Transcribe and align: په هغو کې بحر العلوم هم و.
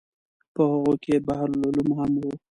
په 0.53 0.61
هغو 0.71 0.93
کې 1.03 1.15
بحر 1.27 1.49
العلوم 1.53 1.89
هم 1.97 2.11
و. 2.21 2.31